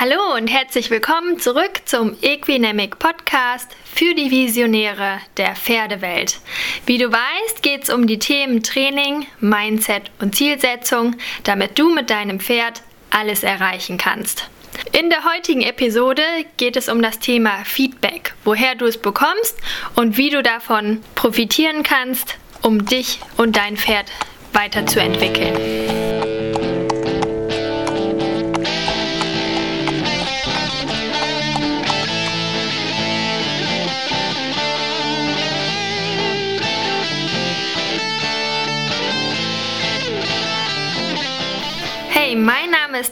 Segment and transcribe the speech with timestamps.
[0.00, 6.38] Hallo und herzlich willkommen zurück zum Equinemic Podcast für die Visionäre der Pferdewelt.
[6.86, 12.10] Wie du weißt, geht es um die Themen Training, Mindset und Zielsetzung, damit du mit
[12.10, 14.48] deinem Pferd alles erreichen kannst.
[14.92, 16.22] In der heutigen Episode
[16.58, 19.56] geht es um das Thema Feedback, woher du es bekommst
[19.96, 24.06] und wie du davon profitieren kannst, um dich und dein Pferd
[24.52, 26.37] weiterzuentwickeln.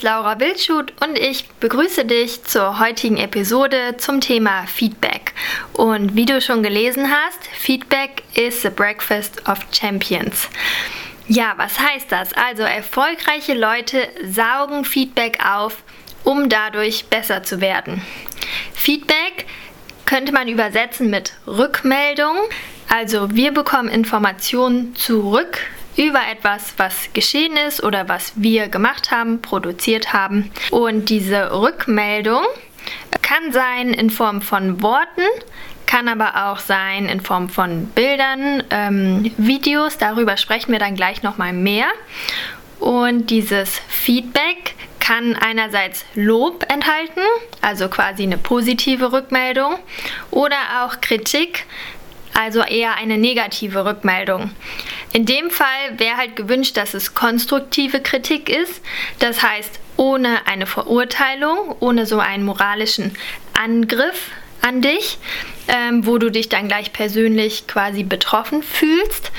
[0.06, 5.32] Laura Wildschut und ich begrüße dich zur heutigen Episode zum Thema Feedback.
[5.72, 10.48] Und wie du schon gelesen hast, Feedback is the breakfast of champions.
[11.26, 12.32] Ja, was heißt das?
[12.34, 15.78] Also erfolgreiche Leute saugen Feedback auf,
[16.22, 18.00] um dadurch besser zu werden.
[18.74, 19.46] Feedback
[20.04, 22.36] könnte man übersetzen mit Rückmeldung.
[22.88, 25.58] Also wir bekommen Informationen zurück
[25.96, 30.50] über etwas, was geschehen ist oder was wir gemacht haben, produziert haben.
[30.70, 32.42] Und diese Rückmeldung
[33.22, 35.22] kann sein in Form von Worten,
[35.86, 39.98] kann aber auch sein in Form von Bildern, ähm, Videos.
[39.98, 41.86] Darüber sprechen wir dann gleich nochmal mehr.
[42.78, 47.22] Und dieses Feedback kann einerseits Lob enthalten,
[47.62, 49.76] also quasi eine positive Rückmeldung,
[50.30, 51.64] oder auch Kritik,
[52.34, 54.50] also eher eine negative Rückmeldung.
[55.16, 58.82] In dem Fall wäre halt gewünscht, dass es konstruktive Kritik ist,
[59.18, 63.16] das heißt ohne eine Verurteilung, ohne so einen moralischen
[63.58, 64.28] Angriff
[64.60, 65.16] an dich,
[65.68, 69.32] ähm, wo du dich dann gleich persönlich quasi betroffen fühlst.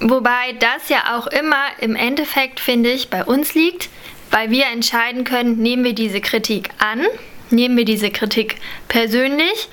[0.00, 3.88] Wobei das ja auch immer im Endeffekt, finde ich, bei uns liegt,
[4.30, 7.06] weil wir entscheiden können, nehmen wir diese Kritik an
[7.52, 8.56] Nehmen wir diese Kritik
[8.88, 9.68] persönlich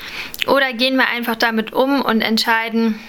[0.48, 3.00] oder gehen wir einfach damit um und entscheiden,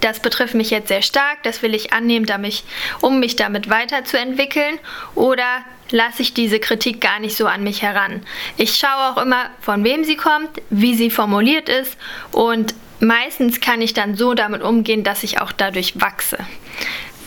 [0.00, 2.64] das betrifft mich jetzt sehr stark, das will ich annehmen, damit,
[3.00, 4.78] um mich damit weiterzuentwickeln
[5.14, 8.22] oder lasse ich diese Kritik gar nicht so an mich heran.
[8.56, 11.96] Ich schaue auch immer, von wem sie kommt, wie sie formuliert ist
[12.30, 16.38] und meistens kann ich dann so damit umgehen, dass ich auch dadurch wachse.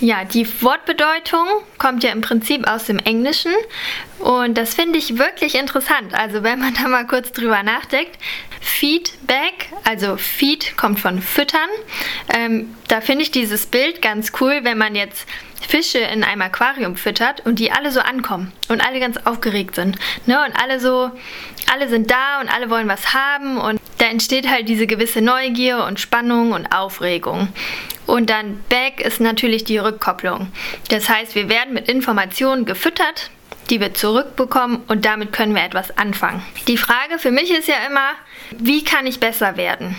[0.04, 1.48] Ja, die Wortbedeutung
[1.78, 3.54] kommt ja im Prinzip aus dem Englischen
[4.20, 6.14] und das finde ich wirklich interessant.
[6.14, 8.18] Also wenn man da mal kurz drüber nachdenkt,
[8.60, 11.70] Feedback, also Feed kommt von füttern.
[12.36, 15.26] Ähm, da finde ich dieses Bild ganz cool, wenn man jetzt
[15.66, 19.98] Fische in einem Aquarium füttert und die alle so ankommen und alle ganz aufgeregt sind.
[20.26, 20.38] Ne?
[20.46, 21.12] Und alle so,
[21.72, 25.86] alle sind da und alle wollen was haben und da entsteht halt diese gewisse Neugier
[25.86, 27.48] und Spannung und Aufregung.
[28.06, 30.52] Und dann Back ist natürlich die Rückkopplung.
[30.90, 33.32] Das heißt, wir werden mit Informationen gefüttert,
[33.70, 36.44] die wir zurückbekommen und damit können wir etwas anfangen.
[36.68, 38.10] Die Frage für mich ist ja immer,
[38.52, 39.96] wie kann ich besser werden?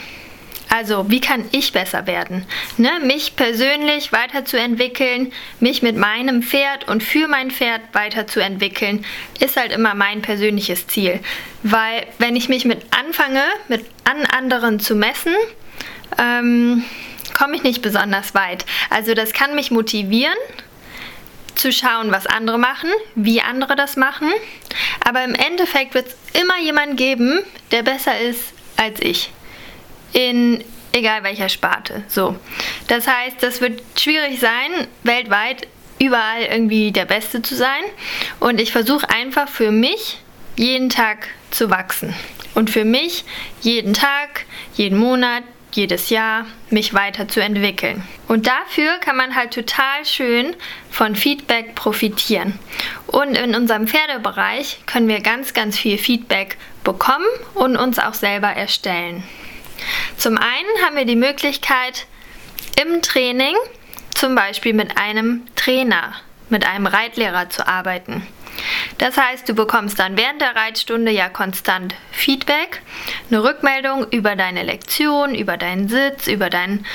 [0.77, 2.45] Also, wie kann ich besser werden?
[2.79, 2.91] Ne?
[3.01, 9.05] Mich persönlich weiterzuentwickeln, mich mit meinem Pferd und für mein Pferd weiterzuentwickeln,
[9.39, 11.21] ist halt immer mein persönliches Ziel.
[11.62, 15.33] Weil, wenn ich mich mit anfange, mit an anderen zu messen,
[16.19, 16.83] ähm,
[17.39, 18.67] komme ich nicht besonders weit.
[18.91, 20.35] Also, das kann mich motivieren,
[21.55, 24.29] zu schauen, was andere machen, wie andere das machen.
[25.06, 27.39] Aber im Endeffekt wird es immer jemanden geben,
[27.71, 29.31] der besser ist als ich
[30.14, 32.04] in egal welcher Sparte.
[32.08, 32.36] So.
[32.88, 35.66] Das heißt, das wird schwierig sein, weltweit
[35.98, 37.82] überall irgendwie der Beste zu sein.
[38.41, 40.19] Und ich versuche einfach für mich
[40.56, 42.14] jeden Tag zu wachsen.
[42.54, 43.25] Und für mich
[43.60, 45.42] jeden Tag, jeden Monat,
[45.72, 48.04] jedes Jahr mich weiterzuentwickeln.
[48.28, 50.54] Und dafür kann man halt total schön
[50.91, 52.58] von Feedback profitieren.
[53.08, 58.48] Und in unserem Pferdebereich können wir ganz, ganz viel Feedback bekommen und uns auch selber
[58.48, 59.25] erstellen.
[60.17, 62.06] Zum einen haben wir die Möglichkeit,
[62.81, 63.55] im Training
[64.15, 66.15] zum Beispiel mit einem Trainer,
[66.49, 68.27] mit einem Reitlehrer zu arbeiten.
[68.99, 72.82] Das heißt, du bekommst dann während der Reitstunde ja konstant Feedback,
[73.29, 76.87] eine Rückmeldung über deine Lektion, über deinen Sitz, über deinen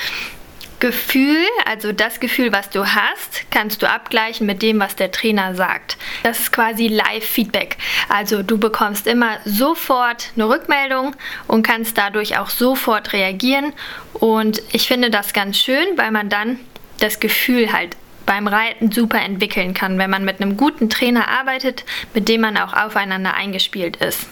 [0.80, 5.54] Gefühl, also das Gefühl, was du hast, kannst du abgleichen mit dem, was der Trainer
[5.54, 5.98] sagt.
[6.22, 7.76] Das ist quasi Live-Feedback.
[8.08, 11.14] Also du bekommst immer sofort eine Rückmeldung
[11.46, 13.72] und kannst dadurch auch sofort reagieren.
[14.14, 16.58] Und ich finde das ganz schön, weil man dann
[16.98, 21.84] das Gefühl halt beim Reiten super entwickeln kann, wenn man mit einem guten Trainer arbeitet,
[22.14, 24.26] mit dem man auch aufeinander eingespielt ist.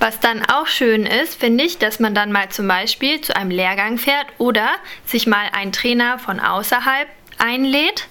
[0.00, 3.50] Was dann auch schön ist, finde ich, dass man dann mal zum Beispiel zu einem
[3.50, 4.66] Lehrgang fährt oder
[5.04, 7.06] sich mal einen Trainer von außerhalb
[7.36, 8.08] einlädt,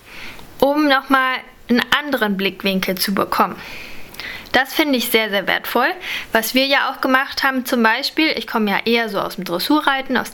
[0.59, 1.37] um nochmal
[1.67, 3.55] einen anderen Blickwinkel zu bekommen.
[4.51, 5.89] Das finde ich sehr, sehr wertvoll.
[6.31, 9.43] Was wir ja auch gemacht haben, zum Beispiel, ich komme ja eher so aus dem
[9.43, 10.31] Dressurreiten, aus,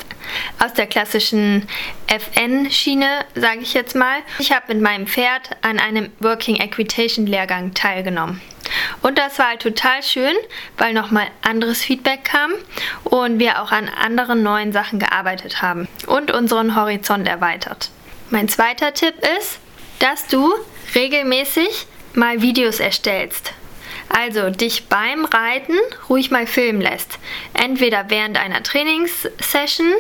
[0.60, 1.68] aus der klassischen
[2.08, 4.20] FN-Schiene, sage ich jetzt mal.
[4.40, 8.42] Ich habe mit meinem Pferd an einem Working Equitation Lehrgang teilgenommen.
[9.02, 10.36] Und das war halt total schön,
[10.78, 12.52] weil nochmal anderes Feedback kam
[13.04, 17.90] und wir auch an anderen neuen Sachen gearbeitet haben und unseren Horizont erweitert.
[18.30, 19.60] Mein zweiter Tipp ist,
[20.00, 20.54] dass du
[20.96, 23.54] regelmäßig mal Videos erstellst.
[24.10, 25.78] Also dich beim Reiten
[26.10, 27.20] ruhig mal filmen lässt.
[27.54, 29.94] Entweder während einer Trainingssession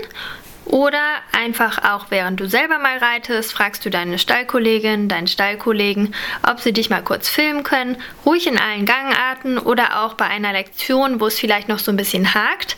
[0.65, 6.13] oder einfach auch während du selber mal reitest, fragst du deine Stallkollegin, deinen Stallkollegen,
[6.47, 10.53] ob sie dich mal kurz filmen können, ruhig in allen Gangarten oder auch bei einer
[10.53, 12.77] Lektion, wo es vielleicht noch so ein bisschen hakt.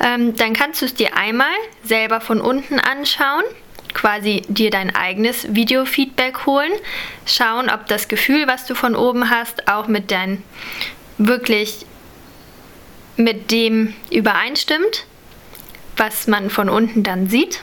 [0.00, 3.44] Ähm, dann kannst du es dir einmal selber von unten anschauen
[3.94, 6.72] quasi dir dein eigenes Video-Feedback holen,
[7.26, 10.42] schauen, ob das Gefühl, was du von oben hast, auch mit dein
[11.16, 11.86] wirklich
[13.16, 15.06] mit dem übereinstimmt,
[15.96, 17.62] was man von unten dann sieht.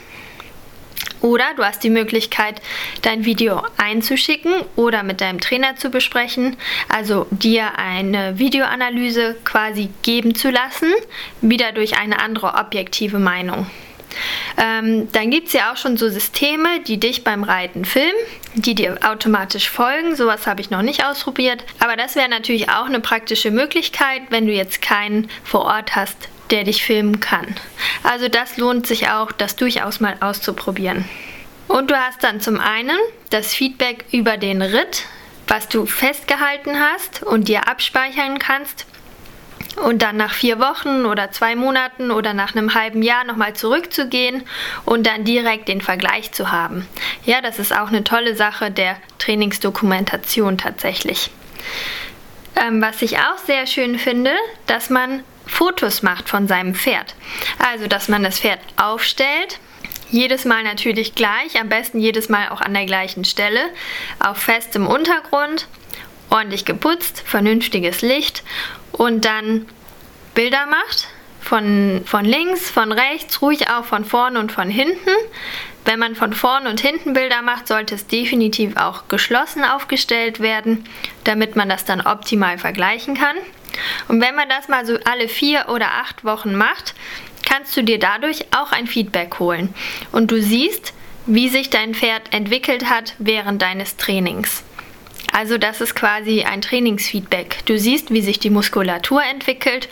[1.20, 2.60] Oder du hast die Möglichkeit,
[3.02, 6.56] dein Video einzuschicken oder mit deinem Trainer zu besprechen,
[6.88, 10.92] also dir eine Videoanalyse quasi geben zu lassen,
[11.40, 13.66] wieder durch eine andere objektive Meinung.
[14.58, 18.12] Ähm, dann gibt es ja auch schon so Systeme, die dich beim Reiten filmen,
[18.54, 20.16] die dir automatisch folgen.
[20.16, 21.64] Sowas habe ich noch nicht ausprobiert.
[21.78, 26.28] Aber das wäre natürlich auch eine praktische Möglichkeit, wenn du jetzt keinen vor Ort hast,
[26.52, 27.46] der dich filmen kann.
[28.04, 31.04] Also das lohnt sich auch, das durchaus mal auszuprobieren.
[31.66, 32.98] Und du hast dann zum einen
[33.30, 35.06] das Feedback über den Ritt,
[35.48, 38.86] was du festgehalten hast und dir abspeichern kannst
[39.76, 44.42] und dann nach vier Wochen oder zwei Monaten oder nach einem halben Jahr nochmal zurückzugehen
[44.84, 46.86] und dann direkt den Vergleich zu haben.
[47.24, 51.30] Ja, das ist auch eine tolle Sache der Trainingsdokumentation tatsächlich.
[52.54, 54.32] Ähm, was ich auch sehr schön finde,
[54.66, 57.14] dass man Fotos macht von seinem Pferd.
[57.58, 59.60] Also, dass man das Pferd aufstellt,
[60.10, 63.60] jedes Mal natürlich gleich, am besten jedes Mal auch an der gleichen Stelle,
[64.18, 65.68] auf festem Untergrund,
[66.30, 68.42] ordentlich geputzt, vernünftiges Licht
[68.92, 69.66] und dann
[70.34, 71.08] Bilder macht.
[71.40, 75.10] Von, von links, von rechts, ruhig auch von vorne und von hinten.
[75.84, 80.84] Wenn man von vorne und hinten Bilder macht, sollte es definitiv auch geschlossen aufgestellt werden,
[81.24, 83.36] damit man das dann optimal vergleichen kann.
[84.08, 86.94] Und wenn man das mal so alle vier oder acht Wochen macht,
[87.46, 89.74] kannst du dir dadurch auch ein Feedback holen.
[90.10, 90.92] Und du siehst,
[91.26, 94.64] wie sich dein Pferd entwickelt hat während deines Trainings.
[95.32, 97.64] Also das ist quasi ein Trainingsfeedback.
[97.64, 99.88] Du siehst, wie sich die Muskulatur entwickelt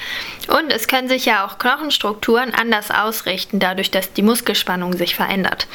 [0.49, 5.67] und es können sich ja auch Knochenstrukturen anders ausrichten, dadurch, dass die Muskelspannung sich verändert.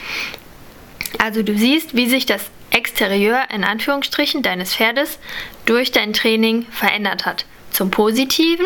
[1.18, 5.18] Also du siehst, wie sich das Exterieur in Anführungsstrichen deines Pferdes
[5.66, 7.46] durch dein Training verändert hat.
[7.76, 8.66] Zum Positiven,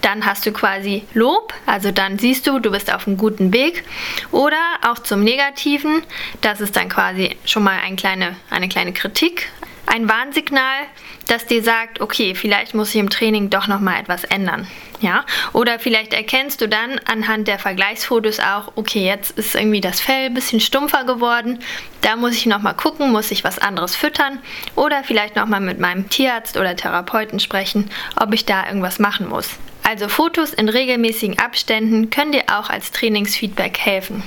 [0.00, 3.84] dann hast du quasi Lob, also dann siehst du, du bist auf einem guten Weg.
[4.32, 6.02] Oder auch zum Negativen,
[6.40, 9.46] das ist dann quasi schon mal ein kleine, eine kleine Kritik,
[9.90, 10.86] ein Warnsignal,
[11.26, 14.68] das dir sagt, okay, vielleicht muss ich im Training doch noch mal etwas ändern.
[15.00, 15.24] Ja?
[15.52, 20.26] Oder vielleicht erkennst du dann anhand der Vergleichsfotos auch, okay, jetzt ist irgendwie das Fell
[20.26, 21.58] ein bisschen stumpfer geworden.
[22.02, 24.38] Da muss ich noch mal gucken, muss ich was anderes füttern
[24.76, 29.28] oder vielleicht noch mal mit meinem Tierarzt oder Therapeuten sprechen, ob ich da irgendwas machen
[29.28, 29.58] muss.
[29.82, 34.22] Also Fotos in regelmäßigen Abständen können dir auch als Trainingsfeedback helfen.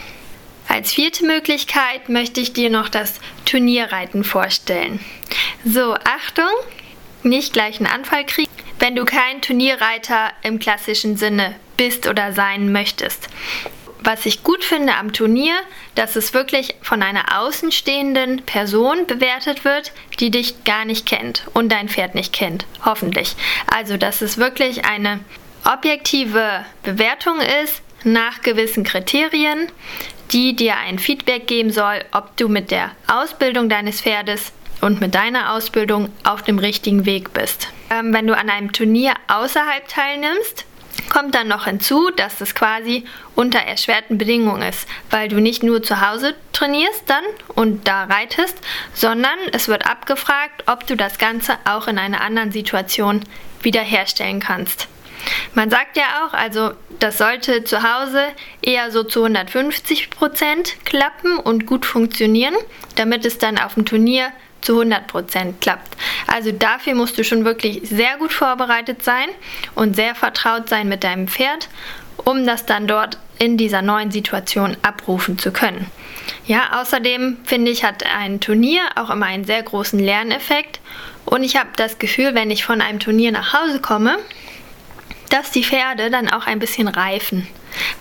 [0.73, 4.99] Als vierte Möglichkeit möchte ich dir noch das Turnierreiten vorstellen.
[5.63, 6.49] So, Achtung,
[7.21, 8.49] nicht gleich einen Anfall kriegen,
[8.79, 13.29] wenn du kein Turnierreiter im klassischen Sinne bist oder sein möchtest.
[13.99, 15.53] Was ich gut finde am Turnier,
[15.93, 21.71] dass es wirklich von einer außenstehenden Person bewertet wird, die dich gar nicht kennt und
[21.71, 23.35] dein Pferd nicht kennt, hoffentlich.
[23.67, 25.19] Also, dass es wirklich eine
[25.65, 29.69] objektive Bewertung ist nach gewissen Kriterien,
[30.33, 35.15] die dir ein Feedback geben soll, ob du mit der Ausbildung deines Pferdes und mit
[35.15, 37.69] deiner Ausbildung auf dem richtigen Weg bist.
[37.89, 40.65] Ähm, wenn du an einem Turnier außerhalb teilnimmst,
[41.09, 45.83] kommt dann noch hinzu, dass es quasi unter erschwerten Bedingungen ist, weil du nicht nur
[45.83, 48.57] zu Hause trainierst dann und da reitest,
[48.93, 53.21] sondern es wird abgefragt, ob du das Ganze auch in einer anderen Situation
[53.61, 54.87] wiederherstellen kannst.
[55.53, 58.23] Man sagt ja auch, also das sollte zu Hause
[58.61, 62.55] eher so zu 150 Prozent klappen und gut funktionieren,
[62.95, 65.97] damit es dann auf dem Turnier zu 100 Prozent klappt.
[66.27, 69.27] Also dafür musst du schon wirklich sehr gut vorbereitet sein
[69.75, 71.69] und sehr vertraut sein mit deinem Pferd,
[72.17, 75.87] um das dann dort in dieser neuen Situation abrufen zu können.
[76.45, 80.79] Ja, außerdem finde ich, hat ein Turnier auch immer einen sehr großen Lerneffekt.
[81.25, 84.17] Und ich habe das Gefühl, wenn ich von einem Turnier nach Hause komme,
[85.33, 87.47] dass die Pferde dann auch ein bisschen reifen.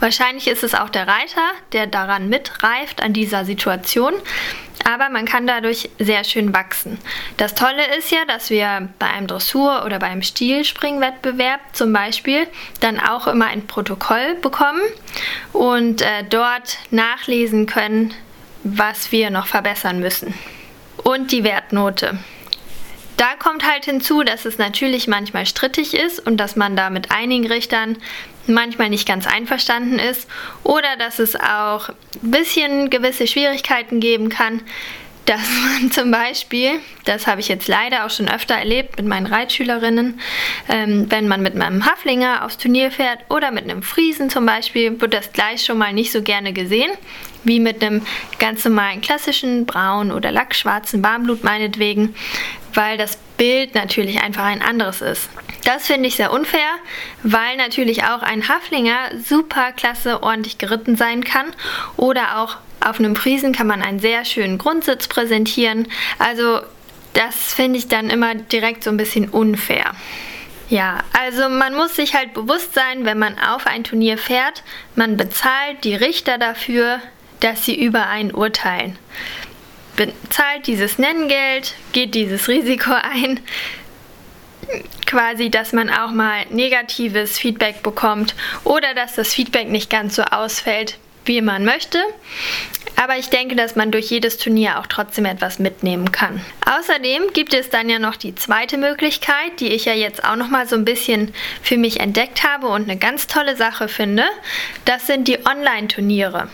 [0.00, 4.12] Wahrscheinlich ist es auch der Reiter, der daran mitreift an dieser Situation,
[4.84, 6.98] aber man kann dadurch sehr schön wachsen.
[7.38, 12.46] Das Tolle ist ja, dass wir bei einem Dressur- oder beim Stilspringwettbewerb zum Beispiel
[12.80, 14.82] dann auch immer ein Protokoll bekommen
[15.54, 18.12] und äh, dort nachlesen können,
[18.62, 20.34] was wir noch verbessern müssen.
[21.02, 22.18] Und die Wertnote.
[23.16, 27.10] Da kommt halt hinzu, dass es natürlich manchmal strittig ist und dass man da mit
[27.10, 27.98] einigen Richtern
[28.46, 30.28] manchmal nicht ganz einverstanden ist
[30.64, 34.62] oder dass es auch ein bisschen gewisse Schwierigkeiten geben kann,
[35.26, 35.40] dass
[35.80, 40.20] man zum Beispiel, das habe ich jetzt leider auch schon öfter erlebt mit meinen Reitschülerinnen,
[40.68, 45.00] ähm, wenn man mit einem Haflinger aufs Turnier fährt oder mit einem Friesen zum Beispiel,
[45.00, 46.90] wird das gleich schon mal nicht so gerne gesehen,
[47.44, 48.02] wie mit einem
[48.38, 52.14] ganz normalen klassischen braun oder lackschwarzen Warmblut meinetwegen,
[52.74, 55.28] weil das Bild natürlich einfach ein anderes ist.
[55.64, 56.68] Das finde ich sehr unfair,
[57.22, 61.46] weil natürlich auch ein Haflinger super klasse ordentlich geritten sein kann
[61.96, 65.86] oder auch auf einem Friesen kann man einen sehr schönen Grundsitz präsentieren.
[66.18, 66.60] Also
[67.14, 69.92] das finde ich dann immer direkt so ein bisschen unfair.
[70.68, 74.62] Ja, also man muss sich halt bewusst sein, wenn man auf ein Turnier fährt,
[74.96, 77.00] man bezahlt die Richter dafür,
[77.40, 78.98] dass sie über einen urteilen.
[79.96, 83.40] Bezahlt dieses Nenngeld, geht dieses Risiko ein,
[85.06, 88.34] quasi, dass man auch mal negatives Feedback bekommt
[88.64, 91.98] oder dass das Feedback nicht ganz so ausfällt, wie man möchte.
[92.96, 96.40] Aber ich denke, dass man durch jedes Turnier auch trotzdem etwas mitnehmen kann.
[96.66, 100.48] Außerdem gibt es dann ja noch die zweite Möglichkeit, die ich ja jetzt auch noch
[100.48, 104.24] mal so ein bisschen für mich entdeckt habe und eine ganz tolle Sache finde.
[104.84, 106.48] Das sind die Online-Turniere.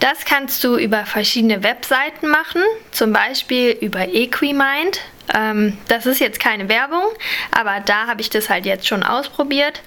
[0.00, 4.98] Das kannst du über verschiedene Webseiten machen, zum Beispiel über Equimind.
[5.32, 7.04] Ähm, das ist jetzt keine Werbung,
[7.52, 9.82] aber da habe ich das halt jetzt schon ausprobiert.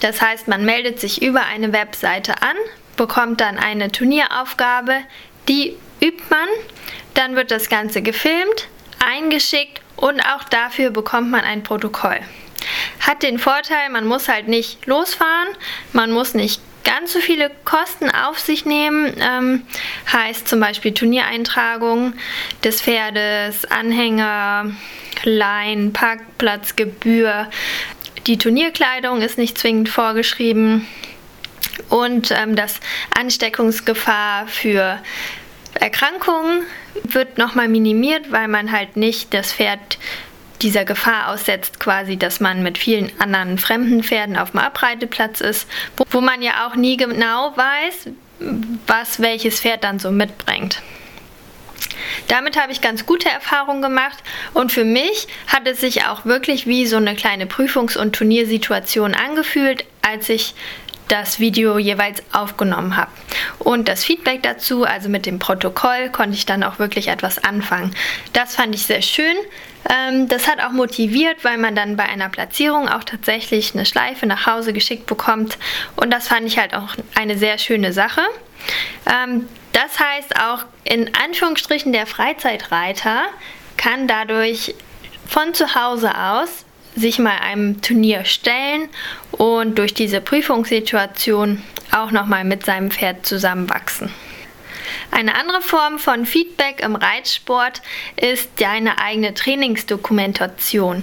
[0.00, 2.56] Das heißt, man meldet sich über eine Webseite an,
[2.96, 4.96] bekommt dann eine Turnieraufgabe,
[5.48, 6.48] die übt man,
[7.14, 12.18] dann wird das Ganze gefilmt, eingeschickt und auch dafür bekommt man ein Protokoll.
[12.98, 15.48] Hat den Vorteil, man muss halt nicht losfahren,
[15.92, 19.62] man muss nicht ganz so viele Kosten auf sich nehmen, ähm,
[20.12, 22.14] heißt zum Beispiel Turniereintragung
[22.64, 24.72] des Pferdes, Anhänger,
[25.24, 27.48] Lein, Parkplatzgebühr.
[28.26, 30.86] Die Turnierkleidung ist nicht zwingend vorgeschrieben
[31.88, 32.80] und ähm, das
[33.18, 34.98] Ansteckungsgefahr für
[35.74, 36.62] Erkrankungen
[37.04, 39.98] wird nochmal minimiert, weil man halt nicht das Pferd
[40.62, 45.68] dieser Gefahr aussetzt, quasi, dass man mit vielen anderen fremden Pferden auf dem Abreiteplatz ist,
[45.96, 48.10] wo, wo man ja auch nie genau weiß,
[48.86, 50.82] was welches Pferd dann so mitbringt.
[52.28, 54.18] Damit habe ich ganz gute Erfahrungen gemacht
[54.54, 59.14] und für mich hat es sich auch wirklich wie so eine kleine Prüfungs- und Turniersituation
[59.14, 60.54] angefühlt, als ich
[61.12, 63.10] das Video jeweils aufgenommen habe.
[63.58, 67.94] Und das Feedback dazu, also mit dem Protokoll, konnte ich dann auch wirklich etwas anfangen.
[68.32, 69.36] Das fand ich sehr schön.
[69.90, 74.24] Ähm, das hat auch motiviert, weil man dann bei einer Platzierung auch tatsächlich eine Schleife
[74.24, 75.58] nach Hause geschickt bekommt.
[75.96, 78.22] Und das fand ich halt auch eine sehr schöne Sache.
[79.06, 83.24] Ähm, das heißt auch in Anführungsstrichen der Freizeitreiter
[83.76, 84.74] kann dadurch
[85.26, 86.64] von zu Hause aus
[86.96, 88.88] sich mal einem Turnier stellen
[89.32, 94.10] und durch diese Prüfungssituation auch nochmal mit seinem Pferd zusammenwachsen.
[95.10, 97.82] Eine andere Form von Feedback im Reitsport
[98.16, 101.02] ist deine eigene Trainingsdokumentation.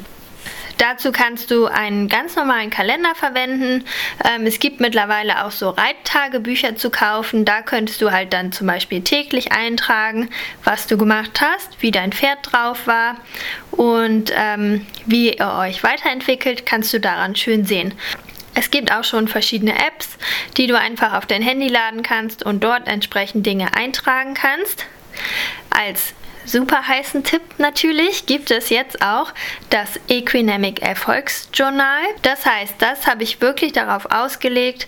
[0.79, 3.83] Dazu kannst du einen ganz normalen Kalender verwenden.
[4.23, 7.43] Ähm, es gibt mittlerweile auch so Reittagebücher zu kaufen.
[7.43, 10.29] Da könntest du halt dann zum Beispiel täglich eintragen,
[10.63, 13.17] was du gemacht hast, wie dein Pferd drauf war
[13.71, 17.93] und ähm, wie ihr euch weiterentwickelt, kannst du daran schön sehen.
[18.55, 20.17] Es gibt auch schon verschiedene Apps,
[20.55, 24.85] die du einfach auf dein Handy laden kannst und dort entsprechend Dinge eintragen kannst.
[25.69, 26.13] Als
[26.49, 29.33] super heißen Tipp natürlich gibt es jetzt auch
[29.69, 32.01] das Equinemic Erfolgsjournal.
[32.21, 34.87] Das heißt, das habe ich wirklich darauf ausgelegt,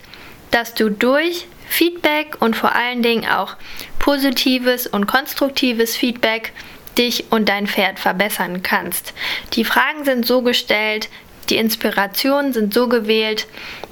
[0.52, 3.56] dass du durch Feedback und vor allen Dingen auch
[4.00, 6.52] positives und konstruktives Feedback
[6.98, 9.14] dich und dein Pferd verbessern kannst.
[9.54, 11.10] Die Fragen sind so gestellt,
[11.50, 13.48] die Inspirationen sind so gewählt,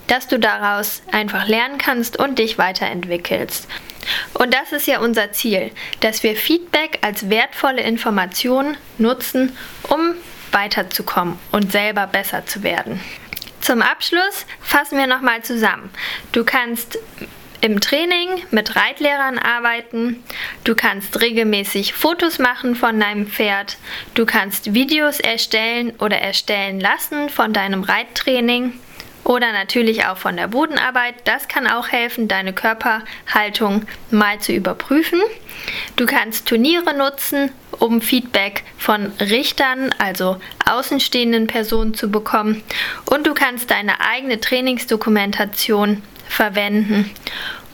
[0.07, 3.67] dass du daraus einfach lernen kannst und dich weiterentwickelst.
[4.33, 9.55] Und das ist ja unser Ziel, dass wir Feedback als wertvolle Information nutzen,
[9.89, 10.15] um
[10.51, 12.99] weiterzukommen und selber besser zu werden.
[13.61, 15.89] Zum Abschluss fassen wir nochmal zusammen.
[16.31, 16.97] Du kannst
[17.61, 20.23] im Training mit Reitlehrern arbeiten,
[20.63, 23.77] du kannst regelmäßig Fotos machen von deinem Pferd,
[24.13, 28.79] du kannst Videos erstellen oder erstellen lassen von deinem Reittraining
[29.29, 31.13] oder natürlich auch von der Bodenarbeit.
[31.25, 35.21] Das kann auch helfen, deine Körperhaltung mal zu überprüfen.
[35.95, 42.63] Du kannst Turniere nutzen, um Feedback von Richtern, also außenstehenden Personen zu bekommen.
[43.05, 47.11] Und du kannst deine eigene Trainingsdokumentation verwenden,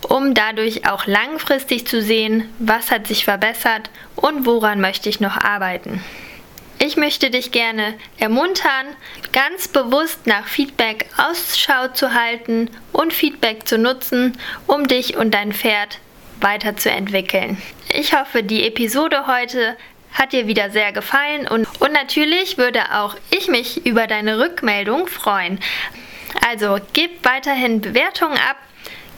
[0.10, 5.38] um dadurch auch langfristig zu sehen, was hat sich verbessert und woran möchte ich noch
[5.38, 6.04] arbeiten.
[6.80, 8.88] Ich möchte dich gerne ermuntern,
[9.32, 15.54] ganz bewusst nach Feedback Ausschau zu halten und Feedback zu nutzen, um dich und dein
[15.54, 16.00] Pferd
[16.42, 17.62] weiterzuentwickeln.
[17.94, 19.78] Ich hoffe, die Episode heute
[20.12, 25.08] hat dir wieder sehr gefallen und, und natürlich würde auch ich mich über deine Rückmeldung
[25.08, 25.60] freuen.
[26.48, 28.58] Also gib weiterhin Bewertungen ab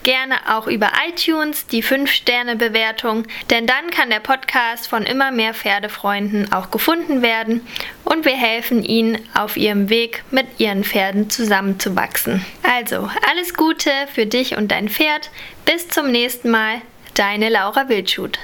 [0.08, 6.50] gerne auch über iTunes die 5-Sterne-Bewertung, denn dann kann der Podcast von immer mehr Pferdefreunden
[6.54, 7.68] auch gefunden werden
[8.06, 12.46] und wir helfen ihnen auf ihrem Weg mit ihren Pferden zusammenzuwachsen.
[12.64, 15.30] Also, alles Gute für dich und dein Pferd.
[15.66, 16.82] Bis zum nächsten Mal,
[17.14, 18.40] deine Laura Wildschut.